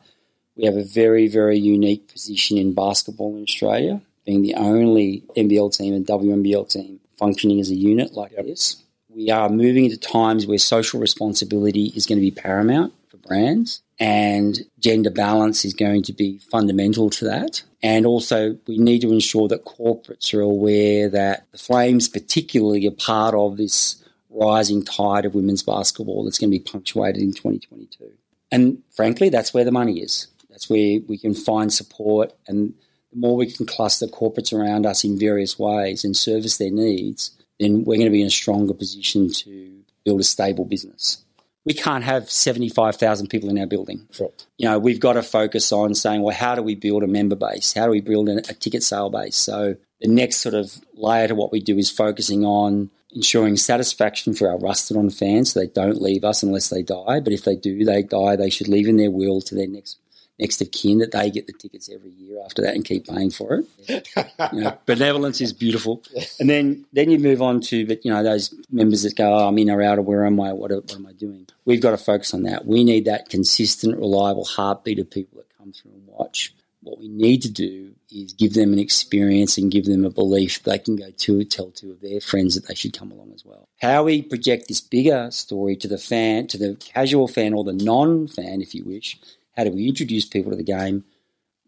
[0.59, 5.75] we have a very, very unique position in basketball in Australia, being the only NBL
[5.75, 8.83] team and WNBL team functioning as a unit like this.
[9.09, 13.83] We are moving into times where social responsibility is going to be paramount for brands,
[14.01, 17.62] and gender balance is going to be fundamental to that.
[17.81, 22.92] And also, we need to ensure that corporates are aware that the Flames, particularly, are
[22.92, 28.12] part of this rising tide of women's basketball that's going to be punctuated in 2022.
[28.51, 30.29] And frankly, that's where the money is.
[30.59, 32.75] That's where we can find support, and
[33.12, 37.31] the more we can cluster corporates around us in various ways and service their needs,
[37.61, 41.23] then we're going to be in a stronger position to build a stable business.
[41.64, 44.09] we can't have 75,000 people in our building.
[44.11, 44.33] Sure.
[44.57, 47.37] You know, we've got to focus on saying, well, how do we build a member
[47.37, 47.73] base?
[47.73, 49.37] How do we build a, a ticket sale base?
[49.37, 54.35] So the next sort of layer to what we do is focusing on ensuring satisfaction
[54.35, 57.21] for our rusted on fans so they don't leave us unless they die.
[57.21, 59.99] But if they do, they die, they should leave in their will to their next
[60.38, 63.31] next of kin that they get the tickets every year after that and keep paying
[63.31, 64.09] for it.
[64.53, 66.03] you know, benevolence is beautiful.
[66.38, 69.48] And then then you move on to but you know those members that go, oh,
[69.48, 70.53] I'm in or out or where am I?
[70.53, 71.46] What, what am I doing?
[71.64, 72.66] We've got to focus on that.
[72.66, 76.55] We need that consistent, reliable heartbeat of people that come through and watch.
[76.83, 80.62] What we need to do is give them an experience and give them a belief
[80.62, 83.44] they can go to tell to of their friends that they should come along as
[83.44, 83.68] well.
[83.83, 87.72] How we project this bigger story to the fan, to the casual fan or the
[87.72, 89.18] non-fan, if you wish.
[89.59, 91.05] How do we introduce people to the game?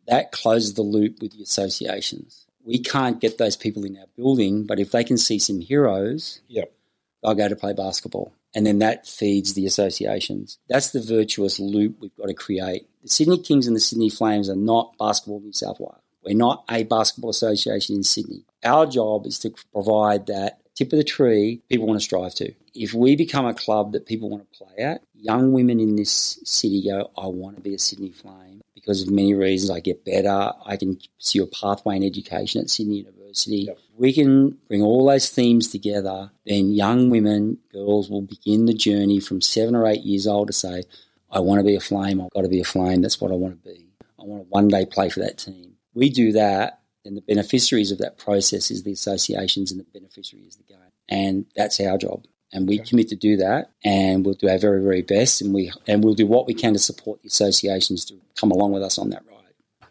[0.06, 2.46] That closes the loop with the associations.
[2.64, 6.40] We can't get those people in our building, but if they can see some heroes,
[6.46, 6.72] Yep.
[7.20, 8.32] they'll go to play basketball.
[8.54, 10.58] And then that feeds the associations.
[10.68, 12.86] That's the virtuous loop we've got to create.
[13.02, 15.96] The Sydney Kings and the Sydney Flames are not Basketball New South Wales.
[16.24, 18.44] We're not a basketball association in Sydney.
[18.62, 22.52] Our job is to provide that tip of the tree people want to strive to.
[22.74, 26.38] If we become a club that people want to play at, young women in this
[26.44, 29.70] city go, I want to be a Sydney Flame because of many reasons.
[29.70, 30.52] I get better.
[30.64, 33.64] I can pursue a pathway in education at Sydney University.
[33.68, 33.78] Yep.
[33.96, 39.20] We can bring all those themes together, then young women, girls will begin the journey
[39.20, 40.84] from seven or eight years old to say,
[41.30, 43.34] I want to be a flame, I've got to be a flame, that's what I
[43.34, 43.86] want to be.
[44.18, 45.76] I want to one day play for that team.
[45.94, 50.46] We do that, and the beneficiaries of that process is the associations and the beneficiary
[50.46, 50.78] is the game.
[51.08, 52.24] And that's our job.
[52.52, 52.88] And we Okay.
[52.88, 56.14] commit to do that and we'll do our very, very best and we and we'll
[56.14, 59.22] do what we can to support the associations to come along with us on that
[59.28, 59.36] ride.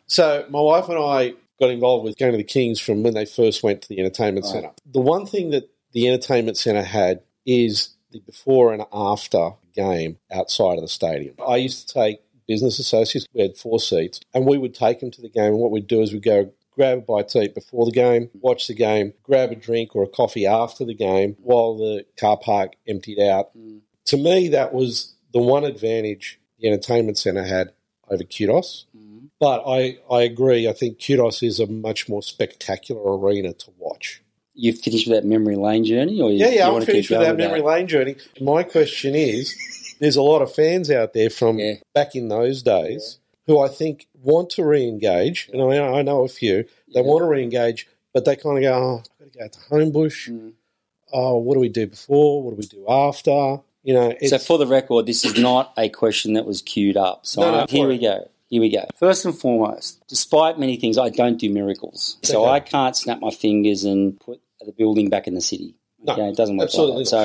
[0.08, 3.26] So my wife and I got involved with going to the Kings from when they
[3.26, 4.54] first went to the entertainment Right.
[4.54, 4.72] centre.
[4.86, 10.76] The one thing that the entertainment centre had is the before and after game outside
[10.78, 11.36] of the stadium.
[11.46, 15.12] I used to take business associates, we had four seats, and we would take them
[15.12, 15.54] to the game.
[15.54, 18.30] And what we'd do is we'd go grab a bite to eat before the game,
[18.40, 22.38] watch the game, grab a drink or a coffee after the game while the car
[22.38, 23.56] park emptied out.
[23.58, 23.82] Mm.
[24.06, 27.74] To me, that was the one advantage the entertainment centre had
[28.10, 28.86] over Kudos.
[29.40, 30.68] But I, I agree.
[30.68, 34.22] I think Kudos is a much more spectacular arena to watch.
[34.54, 37.10] You finished with that memory lane journey, or you, Yeah, yeah, you I'm want finished
[37.10, 38.16] with that memory lane journey.
[38.42, 39.56] My question is
[40.00, 41.76] there's a lot of fans out there from Yeah.
[41.94, 43.19] back in those days
[43.50, 45.50] who I think want to re engage.
[45.52, 46.66] And I, I know a few.
[46.94, 47.08] They Yeah.
[47.08, 49.60] want to re engage, but they kind of go, oh, I've got to go to
[49.92, 50.30] Homebush.
[50.30, 50.54] Mm.
[51.12, 52.44] Oh, what do we do before?
[52.44, 53.62] What do we do after?
[53.82, 57.26] You know, So, for the record, this is not a question that was queued up.
[57.26, 58.02] So, No, no, here we it.
[58.02, 58.30] go.
[58.50, 58.86] Here we go.
[58.98, 62.18] First and foremost, despite many things, I don't do miracles.
[62.22, 65.74] So, I can't snap my fingers and put the building back in the city.
[66.04, 67.10] No, Okay, it doesn't work absolutely like that.
[67.10, 67.24] So,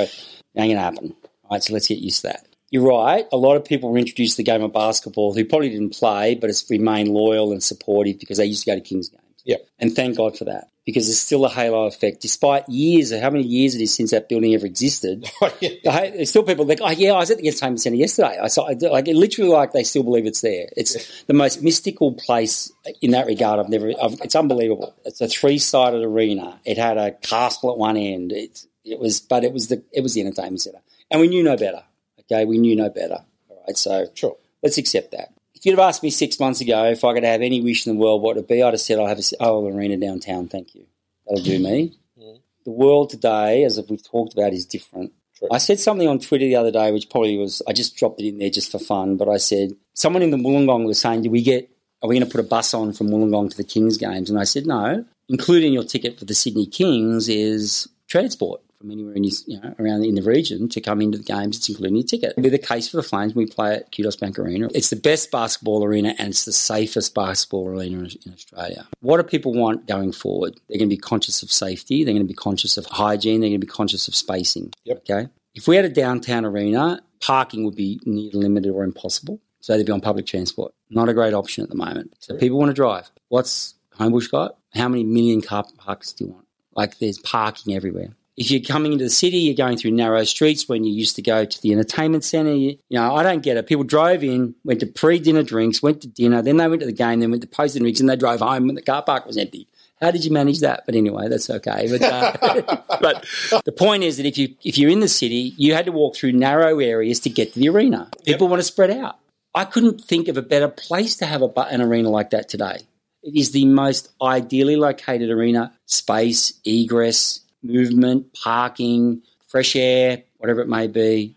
[0.54, 1.14] it ain't to happen.
[1.44, 2.46] All right, so let's get used to that.
[2.74, 3.24] You're right.
[3.30, 6.34] A lot of people were introduced to the game of basketball who probably didn't play,
[6.34, 9.22] but has remained loyal and supportive because they used to go to Kings games.
[9.44, 9.64] Yep.
[9.78, 12.20] And thank God for that because there's still a halo effect.
[12.20, 15.70] Despite years, how many years it is since that building ever existed, oh, Yeah.
[15.88, 18.40] I- There's still people like, oh yeah, I was at the entertainment centre yesterday.
[18.42, 20.66] I saw, like, it literally, like they still believe it's there.
[20.76, 23.60] It's the most mystical place in that regard.
[23.60, 23.92] I've never.
[24.02, 24.96] I've, it's unbelievable.
[25.04, 26.58] It's a three-sided arena.
[26.64, 28.32] It had a castle at one end.
[28.32, 31.44] It, it was, but it was the it was the entertainment centre, and we knew
[31.44, 31.84] no better.
[32.30, 33.24] Okay, we knew no better.
[33.48, 34.36] All right, so Sure.
[34.62, 35.32] let's accept that.
[35.54, 37.94] If you'd have asked me six months ago if I could have any wish in
[37.94, 38.62] the world, what it would it be?
[38.62, 40.48] I'd have said I'll have a oh, arena downtown.
[40.48, 40.86] Thank you.
[41.26, 41.96] That'll do me.
[42.20, 42.38] Mhm.
[42.64, 45.12] The world today, as we've talked about, is different.
[45.38, 45.48] True.
[45.50, 48.28] I said something on Twitter the other day, which probably was I just dropped it
[48.28, 49.16] in there just for fun.
[49.16, 51.70] But I said someone in the Wollongong was saying, "Do we get?
[52.02, 54.38] Are we going to put a bus on from Wollongong to the Kings games?" And
[54.38, 55.04] I said, "No.
[55.28, 60.04] Including your ticket for the Sydney Kings is transport from anywhere in you know around
[60.04, 61.56] in the region to come into the games.
[61.56, 62.30] It's including your ticket.
[62.32, 63.34] It'll be the case for the Flames.
[63.34, 64.68] When we play at Kudos Bank Arena.
[64.74, 68.86] It's the best basketball arena and it's the safest basketball arena in Australia.
[69.00, 70.60] What do people want going forward?
[70.68, 72.04] They're going to be conscious of safety.
[72.04, 73.40] They're going to be conscious of hygiene.
[73.40, 74.72] They're going to be conscious of spacing.
[74.84, 75.04] Yep.
[75.10, 75.28] Okay.
[75.54, 79.40] If we had a downtown arena, parking would be near limited or impossible.
[79.60, 80.74] So they'd be on public transport.
[80.90, 82.14] Not a great option at the moment.
[82.18, 83.10] So people want to drive.
[83.28, 84.58] What's Homebush got?
[84.74, 86.46] How many million car parks do you want?
[86.74, 88.10] Like there's parking everywhere.
[88.36, 91.22] If you're coming into the city, you're going through narrow streets when you used to
[91.22, 92.52] go to the entertainment centre.
[92.52, 93.66] You, you know, I don't get it.
[93.66, 96.92] People drove in, went to pre-dinner drinks, went to dinner, then they went to the
[96.92, 99.36] game, then went to post-dinner drinks, and they drove home when the car park was
[99.36, 99.68] empty.
[100.00, 100.82] How did you manage that?
[100.84, 101.88] But anyway, that's okay.
[101.90, 103.24] But, uh, but
[103.64, 106.16] the point is that if you if you're in the city, you had to walk
[106.16, 108.10] through narrow areas to get to the arena.
[108.24, 109.18] People want to spread out.
[109.54, 112.80] I couldn't think of a better place to have a, an arena like that today.
[113.22, 115.72] It is the most ideally located arena.
[115.86, 121.36] Space, egress, movement, parking, fresh air, whatever it may be.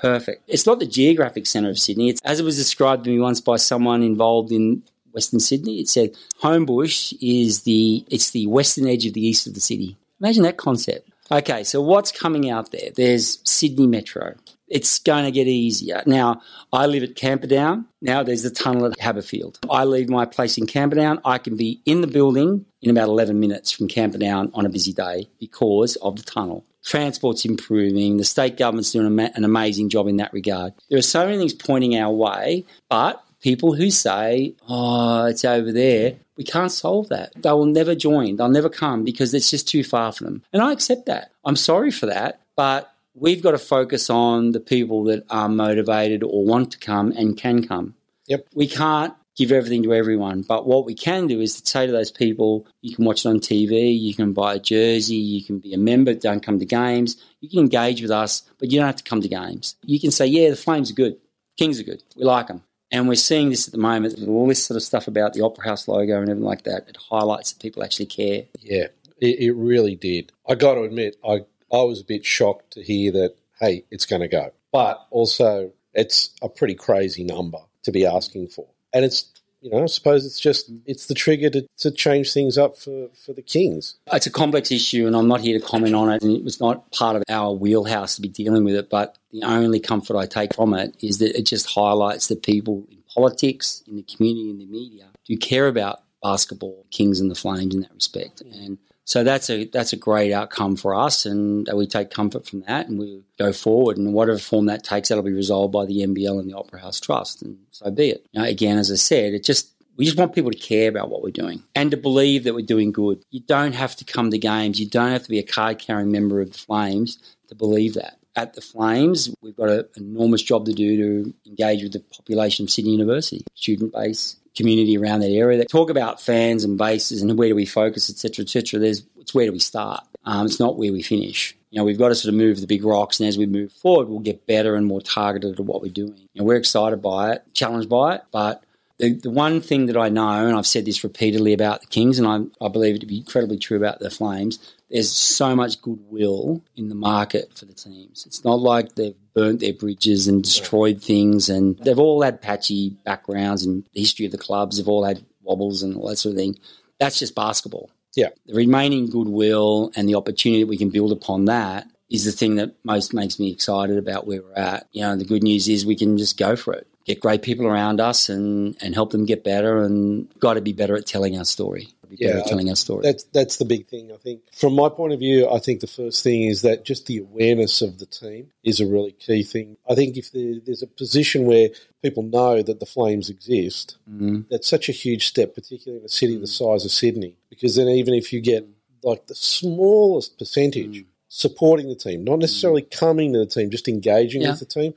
[0.00, 0.42] perfect.
[0.46, 2.08] It's not the geographic centre of Sydney.
[2.08, 5.80] It's as it was described to me once by someone involved in Western Sydney.
[5.80, 9.96] It said Homebush is the it's the western edge of the east of the city.
[10.20, 11.08] Imagine that concept.
[11.30, 12.90] Okay, so what's coming out there?
[12.94, 14.34] There's Sydney Metro.
[14.68, 16.02] It's going to get easier.
[16.06, 17.86] Now, I live at Camperdown.
[18.00, 19.58] Now there's the tunnel at Haberfield.
[19.70, 21.20] I leave my place in Camperdown.
[21.24, 24.92] I can be in the building in about 11 minutes from Camperdown on a busy
[24.92, 26.64] day because of the tunnel.
[26.84, 28.16] Transport's improving.
[28.16, 30.72] The state government's doing an amazing job in that regard.
[30.88, 35.72] There are so many things pointing our way, but people who say, oh, it's over
[35.72, 37.32] there, we can't solve that.
[37.36, 38.36] They will never join.
[38.36, 40.44] They'll never come because it's just too far for them.
[40.52, 41.32] And I accept that.
[41.44, 42.40] I'm sorry for that.
[42.56, 47.12] But we've got to focus on the people that are motivated or want to come
[47.12, 47.94] and can come.
[48.26, 48.48] Yep.
[48.54, 50.42] We can't give everything to everyone.
[50.42, 53.28] But what we can do is to say to those people, you can watch it
[53.28, 56.66] on TV, you can buy a jersey, you can be a member, don't come to
[56.66, 59.76] games, you can engage with us, but you don't have to come to games.
[59.84, 61.16] You can say, yeah, the Flames are good,
[61.56, 62.64] Kings are good, we like them.
[62.90, 65.64] And we're seeing this at the moment, all this sort of stuff about the Opera
[65.64, 66.88] House logo and everything like that.
[66.88, 68.44] It highlights that people actually care.
[68.60, 68.86] Yeah,
[69.18, 70.32] it, it really did.
[70.48, 71.40] I got to admit, I,
[71.72, 74.52] I was a bit shocked to hear that, hey, it's going to go.
[74.72, 78.66] But also, it's a pretty crazy number to be asking for.
[78.92, 79.26] And it's
[79.60, 83.08] you know, I suppose it's just it's the trigger to, to change things up for,
[83.24, 83.96] for the Kings.
[84.12, 86.22] It's a complex issue, and I'm not here to comment on it.
[86.22, 88.88] And it was not part of our wheelhouse to be dealing with it.
[88.88, 92.86] But the only comfort I take from it is that it just highlights that people
[92.90, 97.34] in politics, in the community, in the media, do care about basketball, Kings and the
[97.34, 98.40] Flames in that respect.
[98.40, 98.78] And
[99.08, 102.88] so that's a that's a great outcome for us, and we take comfort from that,
[102.88, 103.96] and we go forward.
[103.96, 107.00] And whatever form that takes, that'll be resolved by the NBL and the Opera House
[107.00, 108.26] Trust, and so be it.
[108.36, 111.30] Again, as I said, it just we just want people to care about what we're
[111.30, 113.24] doing and to believe that we're doing good.
[113.30, 114.78] You don't have to come to games.
[114.78, 117.18] You don't have to be a card carrying member of the Flames
[117.48, 118.18] to believe that.
[118.36, 122.66] At the Flames, we've got an enormous job to do to engage with the population
[122.66, 125.56] of Sydney University, student base, community around that area.
[125.56, 128.80] They talk about fans and bases and where do we focus, etc., etc.
[128.80, 130.02] There's it's where do we start.
[130.24, 131.56] Um, it's not where we finish.
[131.70, 133.72] You know, we've got to sort of move the big rocks, and as we move
[133.72, 136.16] forward, we'll get better and more targeted at what we're doing.
[136.34, 138.62] You know, we're excited by it, challenged by it, but
[138.98, 142.18] the, the one thing that I know, and I've said this repeatedly about the Kings,
[142.18, 144.58] and I, I believe it to be incredibly true about the Flames,
[144.90, 148.24] there's so much goodwill in the market for the teams.
[148.26, 152.96] It's not like they've burnt their bridges and destroyed things, and they've all had patchy
[153.04, 154.76] backgrounds and the history of the clubs.
[154.76, 156.58] They've all had wobbles and all that sort of thing.
[156.98, 157.90] That's just basketball.
[158.16, 158.30] Yeah.
[158.46, 162.56] The remaining goodwill and the opportunity that we can build upon that is the thing
[162.56, 164.88] that most makes me excited about where we're at.
[164.92, 167.66] You know, the good news is we can just go for it, get great people
[167.66, 171.36] around us and, and help them get better and got to be better at telling
[171.38, 173.02] our story yeah, telling our story.
[173.02, 174.12] That's that's the big thing.
[174.12, 177.06] I think, from my point of view, I think the first thing is that just
[177.06, 179.76] the awareness of the team is a really key thing.
[179.88, 181.68] I think if there, there's a position where
[182.02, 184.42] people know that the Flames exist, mm-hmm.
[184.50, 187.36] that's such a huge step, particularly in a city the size of Sydney.
[187.50, 188.66] Because then, even if you get
[189.02, 191.08] like the smallest percentage mm-hmm.
[191.28, 192.98] supporting the team, not necessarily mm-hmm.
[192.98, 194.50] coming to the team, just engaging yeah.
[194.50, 194.94] with the team,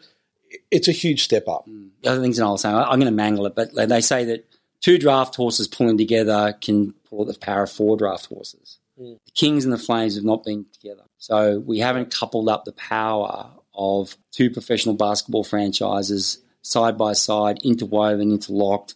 [0.70, 1.68] it's a huge step up.
[1.68, 1.90] Mm.
[2.02, 4.50] The other things I'll say, I'm going to mangle it, but they say that
[4.82, 8.80] two draft horses pulling together can pull the power of four draft horses.
[9.00, 9.18] Mm.
[9.26, 11.04] The Kings and the Flames have not been together.
[11.18, 17.60] So we haven't coupled up the power of two professional basketball franchises side by side,
[17.64, 18.96] interwoven, interlocked,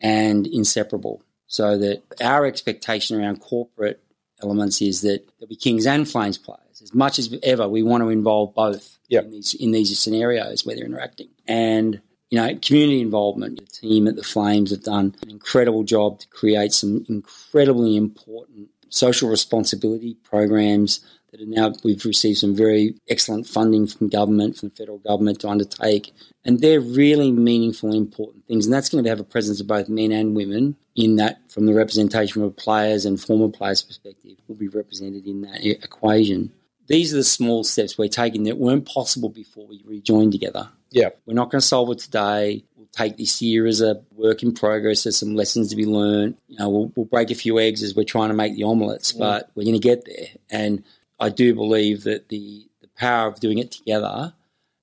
[0.00, 1.22] and inseparable.
[1.46, 4.02] So that our expectation around corporate
[4.42, 6.60] elements is that there'll be Kings and Flames players.
[6.82, 9.24] As much as ever, we want to involve both yep.
[9.24, 11.28] in, these, in these scenarios where they're interacting.
[11.46, 13.60] And you know, community involvement.
[13.60, 18.70] The team at the Flames have done an incredible job to create some incredibly important
[18.88, 24.68] social responsibility programs that are now we've received some very excellent funding from government, from
[24.68, 26.12] the federal government to undertake.
[26.44, 28.66] And they're really meaningful, important things.
[28.66, 31.66] And that's going to have a presence of both men and women in that from
[31.66, 36.52] the representation of players and former players' perspective will be represented in that equation.
[36.86, 40.68] These are the small steps we're taking that weren't possible before we rejoined together.
[40.90, 41.10] Yeah.
[41.26, 42.64] We're not going to solve it today.
[42.76, 45.04] We'll take this year as a work in progress.
[45.04, 46.36] There's some lessons to be learned.
[46.48, 49.12] You know, we'll, we'll break a few eggs as we're trying to make the omelettes,
[49.12, 49.18] mm.
[49.18, 50.28] but we're going to get there.
[50.50, 50.84] And
[51.18, 54.34] I do believe that the, the power of doing it together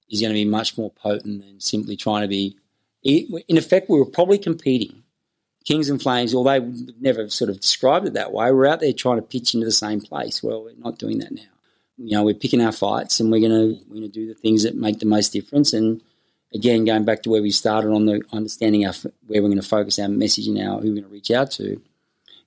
[0.10, 2.58] is going to be much more potent than simply trying to be.
[3.04, 5.04] In effect, we were probably competing.
[5.64, 8.93] Kings and Flames, although we've never sort of described it that way, we're out there
[8.93, 10.41] trying to pitch into the same place.
[10.41, 11.43] Well, we're not doing that now
[12.04, 14.64] you know, we're picking our fights and we're going to we're to do the things
[14.64, 15.74] that make the most difference.
[15.74, 16.02] And
[16.54, 18.93] again, going back to where we started on the understanding our
[19.28, 21.82] where we're going to focus our messaging, now who we're going to reach out to.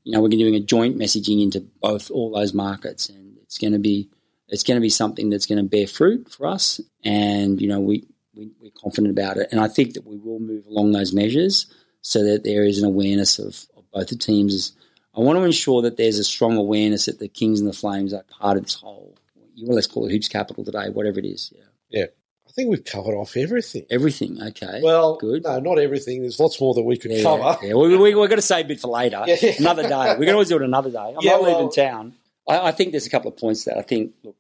[0.03, 3.73] You know, we're doing a joint messaging into both all those markets, and it's going
[3.73, 4.09] to be
[4.49, 6.81] it's going to be something that's going to bear fruit for us.
[7.05, 9.49] And you know, we we, we're confident about it.
[9.51, 11.67] And I think that we will move along those measures
[12.03, 14.73] so that there is an awareness of, of both the teams.
[15.17, 18.13] I want to ensure that there's a strong awareness that the Kings and the Flames
[18.13, 19.17] are part of this whole.
[19.55, 21.53] You want let's call it hoops capital today, whatever it is.
[21.55, 21.65] Yeah.
[21.91, 22.07] Yeah.
[22.47, 23.87] I think we've covered off everything.
[23.91, 24.81] Everything, okay.
[24.83, 25.45] Well, good.
[25.45, 26.21] No, not everything.
[26.21, 27.57] There's lots more that we could Yeah, cover.
[27.67, 27.75] yeah.
[27.75, 29.23] We, we, we're going to save a bit for later.
[29.27, 29.37] Yeah.
[29.59, 30.17] Another day.
[30.19, 30.99] We can always do it another day.
[30.99, 32.15] I'm Yeah, not well- leaving town.
[32.49, 34.37] I, I think there's a couple of points that I think, look,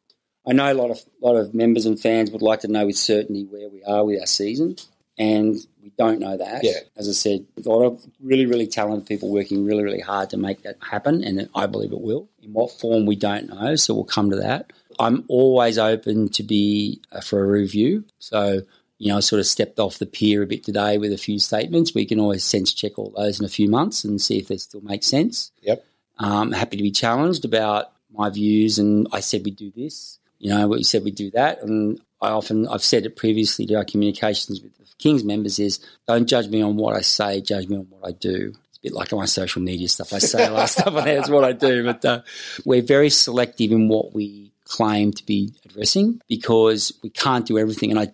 [0.46, 2.96] I know a lot of lot of members and fans would like to know with
[2.98, 4.76] certainty where we are with our season,
[5.16, 6.62] and we don't know that.
[6.62, 6.80] Yeah.
[6.98, 10.36] As I said, a lot of really, really talented people working really, really hard to
[10.36, 12.28] make that happen, and I believe it will.
[12.42, 14.70] In what form, we don't know, so we'll come to that.
[14.98, 18.04] I'm always open to be uh, for a review.
[18.18, 18.62] So,
[18.98, 21.38] you know, I sort of stepped off the pier a bit today with a few
[21.38, 21.94] statements.
[21.94, 24.56] We can always sense check all those in a few months and see if they
[24.56, 25.52] still make sense.
[25.62, 25.84] Yep.
[26.18, 30.18] Um, happy to be challenged about my views, and I said we do this.
[30.38, 33.74] You know, we said we do that, and I often I've said it previously to
[33.74, 37.68] our communications with the Kings members is don't judge me on what I say, judge
[37.68, 38.54] me on what I do.
[38.70, 40.12] It's a bit like my social media stuff.
[40.12, 41.18] I say a lot of stuff on there.
[41.18, 42.22] It's what I do, but uh,
[42.64, 47.90] we're very selective in what we claim to be addressing because we can't do everything.
[47.90, 48.08] And I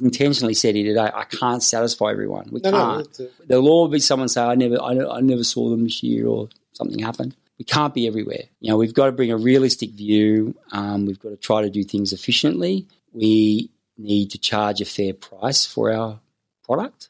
[0.00, 2.48] intentionally said here today, I can't satisfy everyone.
[2.52, 3.20] We No, no, can't.
[3.20, 6.26] uh, There'll always be someone say, I never, I, I never saw them this year
[6.26, 7.34] or something happened.
[7.58, 8.44] We can't be everywhere.
[8.60, 10.54] You know, we've got to bring a realistic view.
[10.72, 12.86] Um, we've got to try to do things efficiently.
[13.12, 16.20] We need to charge a fair price for our
[16.64, 17.08] product.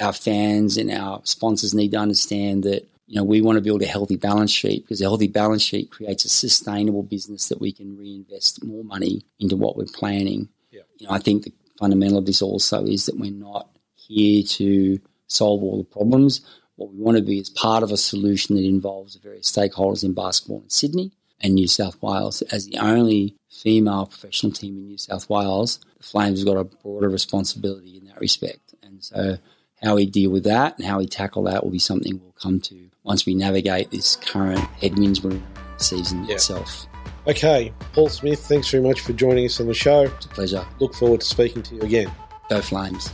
[0.00, 3.82] Our fans and our sponsors need to understand that you know we want to build
[3.82, 7.72] a healthy balance sheet because a healthy balance sheet creates a sustainable business that we
[7.72, 10.48] can reinvest more money into what we're planning.
[10.70, 10.82] Yeah.
[10.96, 15.00] You know, I think the fundamental of this also is that we're not here to
[15.26, 16.40] solve all the problems.
[16.76, 20.04] What we want to be is part of a solution that involves the various stakeholders
[20.04, 22.42] in basketball in Sydney and New South Wales.
[22.42, 26.64] As the only female professional team in New South Wales, the Flames have got a
[26.64, 28.72] broader responsibility in that respect.
[28.84, 29.38] And so,
[29.82, 32.60] how we deal with that and how we tackle that will be something we'll come
[32.60, 35.42] to once we navigate this current headwinds we're in
[35.78, 36.34] the season Yeah.
[36.34, 36.86] itself.
[37.26, 40.02] Okay, Paul Smith, thanks very much for joining us on the show.
[40.02, 40.64] It's a pleasure.
[40.78, 42.10] Look forward to speaking to you again.
[42.48, 43.10] Go Flames.